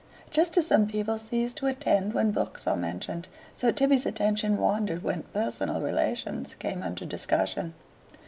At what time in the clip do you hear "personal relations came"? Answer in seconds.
5.31-6.81